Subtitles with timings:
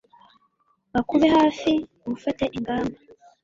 [0.93, 1.71] bakube hafi
[2.09, 2.97] mufate ingamba